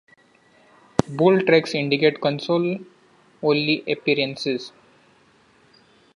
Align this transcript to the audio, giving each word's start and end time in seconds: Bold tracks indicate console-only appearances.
Bold 1.11 1.45
tracks 1.45 1.75
indicate 1.75 2.19
console-only 2.21 3.83
appearances. 3.87 4.71